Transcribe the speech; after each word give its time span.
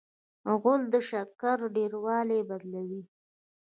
غول 0.61 0.81
د 0.93 0.95
شکر 1.09 1.57
ډېروالی 1.75 2.39
بدلوي. 2.49 3.01